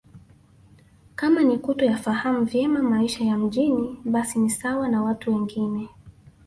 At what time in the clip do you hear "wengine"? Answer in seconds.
5.35-5.89